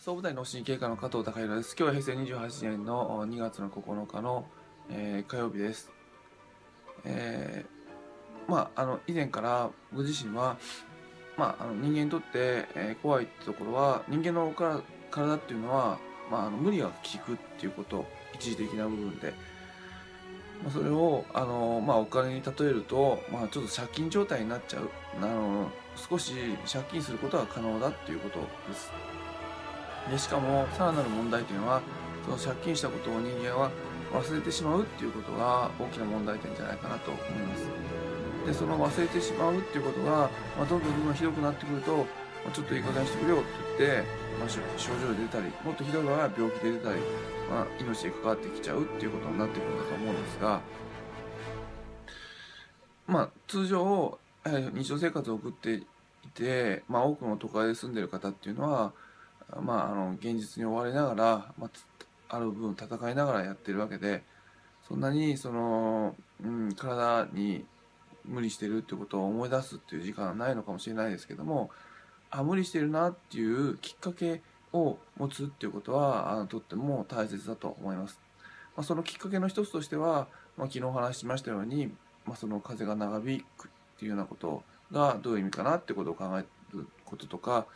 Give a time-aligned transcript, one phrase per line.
[0.00, 1.76] 総務大脳神経科の加藤孝弘です。
[1.78, 4.46] 今日は平成28年の2月の9日の、
[4.88, 5.92] えー火曜日です。
[7.04, 10.56] えーまあ、あの、以前から僕自身は、
[11.36, 15.98] まあ、あの人間にとって、えー怖いってところは、人間のから体っていうのは、
[16.30, 18.06] まあ、あの無理が効くっていうこと、
[18.36, 19.34] 一時的な部分で。
[20.62, 24.88] まあ、それを、あの、まあ、お金に例えると、まあ、ちょっと借金状態になっちゃう。
[25.20, 26.32] あの、少し
[26.66, 28.90] 借金することは可能だっていうことです。
[30.08, 31.82] でしかもさらなる問題というのは
[32.24, 33.70] その借金したことを人間は
[34.12, 37.68] 忘れてしまうっていうことが大きな問題点じゃないかなと思います。
[38.46, 42.04] でその忘れてしまうっていうことが、まあ、どんどんどんどんひどくなってくると、ま
[42.48, 43.46] あ、ちょっといい加減してくれよって
[43.78, 44.02] 言って、
[44.38, 44.60] まあ、症
[45.00, 47.00] 状で出たりもっとひどい場合は病気で出たり、
[47.50, 50.60] まあ、命に関わってきちゃうっていうことになってくるんだと思うんですが
[53.06, 55.84] まあ通常、え日常生活を送ってい
[56.32, 58.92] て、まあ、多くの都会で住んでる方っていうのは
[59.60, 61.70] まあ、あの現実に追われながら、まあ、
[62.28, 64.22] ある部分戦いながらやってるわけで
[64.86, 67.64] そんなにその、うん、体に
[68.24, 71.70] 無理してるってことを思い出すっていう時間はないのかもしれないですけども
[72.30, 78.20] あ無理してるなっていうきっかけを持つっていうことはあのとっても大切だと思います。
[78.76, 81.88] まあ、そのきっかけの一つとしては、まあ、昨日お話ししましたように、
[82.24, 84.62] まあ、その風が長引くっていうようなこと
[84.92, 87.66] がどういう意味かなってことを考えることとか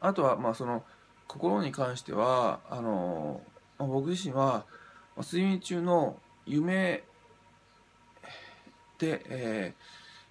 [0.00, 0.84] あとはまあその
[1.26, 3.40] 心に関してはあの、
[3.78, 4.64] まあ、僕自身は
[5.16, 7.04] まあ睡眠中の夢
[8.98, 9.82] で、えー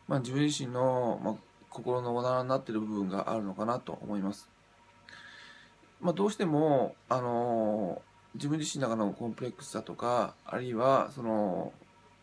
[0.07, 1.35] まあ、自分自身の、まあ、
[1.69, 4.49] 心のおならになっている部分があるのかなと思います。
[5.99, 8.01] まあ、どうしてもあの
[8.35, 11.73] 自分自身の中のコンプレックスだとかあるいはその、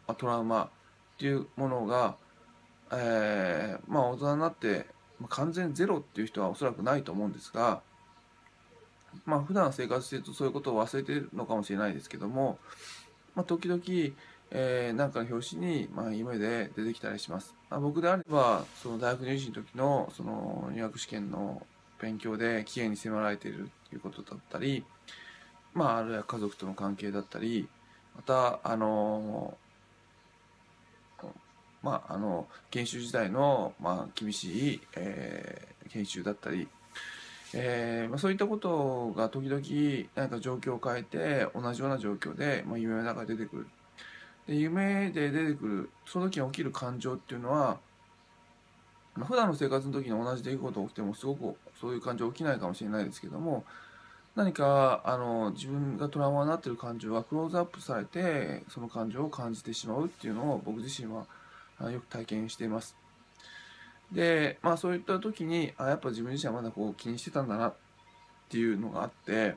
[0.06, 0.68] まあ、トラウマっ
[1.18, 2.16] ていうものが、
[2.92, 4.86] えーまあ、大人になって
[5.24, 7.80] まあ完全ゼロっていう人はおそらくないと思うんですが、
[9.24, 12.58] まあ普段生活してるとそういうことを忘れてるのかもしれないですけども、
[13.34, 13.82] まあ、時々、
[14.50, 17.54] えーなんかの表紙に、まあ、夢で出てきたりします。
[17.70, 21.66] まあ、僕であればその大学入試の時のその入学試験の
[22.00, 24.84] 勉強で期限に迫られているっていうことだったり、
[25.72, 27.66] まあ、あるいは家族との関係だったり
[28.14, 29.56] またあの
[31.84, 36.66] まあ、あの研修時代の、まあ、厳しい、えー研修だったり、
[37.54, 39.62] えーまあ、そういったことが時々
[40.16, 43.66] 何か状況を変えて同じような状況で、まあ、夢の中で出てくる。
[44.46, 47.78] で夢で出てくるその時に起きる感情っていうのは、
[49.14, 53.64] まあ、普段の生活の時に同じ出来事が起きてもすごくそういう感情起きないかもしれないですけども
[54.36, 61.24] 何かあの自分がトラウマになってる感情がクローズアップされてその感情を感じてしまうっていうのを僕自身は
[61.80, 62.96] よく体験しています。
[64.12, 67.74] で、まあそういった時に、あ、やっぱ自分自身はまだこう気にしてたんだなっ
[68.48, 69.56] ていうのがあって、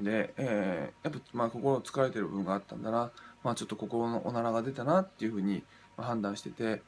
[0.00, 3.10] で、えーやっぱまあ心疲れてる部分があったんだな、
[3.44, 5.62] まあちょっと心のおならが出たなっていうふうに
[5.96, 6.82] 判断してて、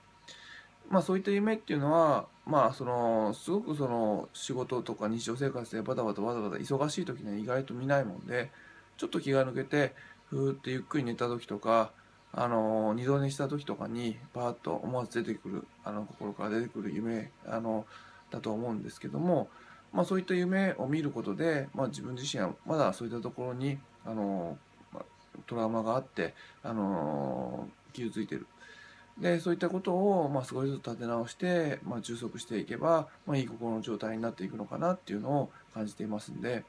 [0.88, 8.50] まあそういった夢っていうのは、まあその、すごくその仕事とか日常生活でバタバタバタバタ忙しい時には意外と見ないもんで、
[8.96, 9.94] ちょっと気が抜けて、
[10.28, 11.92] ふーってゆっくり寝た時とか、
[12.32, 17.86] あの二度寝した時とかにパーッと思わず出てくるあの心から出てくる夢あの
[18.30, 19.48] だと思うんですけども、
[19.92, 24.56] まあ、そういった夢を見ることで、まあ、自分自身はまだそういったところにあの、
[25.46, 28.46] トラウマがあってあの傷ついてる。
[29.18, 36.64] でそういったことを、まあ、少しずつ立て直して、まあ、充足していけば、まあ、いい心の状態になっていくのかなっていうのを感じていますんで、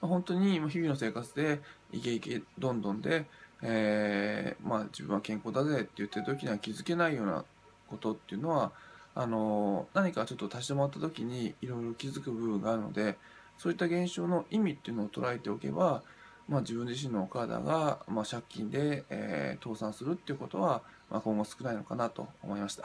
[0.00, 1.60] まあ、本当に日々の生活で
[1.92, 3.26] イケイケどんどんで
[3.62, 7.44] えーまあ、自分は健康だぜって言ってる時には気づけないような
[7.88, 8.72] ことっていうのは
[9.14, 13.16] あの何かちょっと立ち止まった時にいろいろ気づく部分があるので
[13.58, 16.02] そういった現象の意味っていうのを捉えておけば、
[16.48, 22.84] まあ、自分自身のお体が、まあ、借金で、えー倒産するっていうことは、まあ、今後少ないのかなと思いました、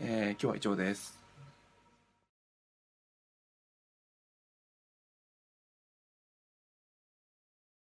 [0.00, 1.27] えー今日は以上です。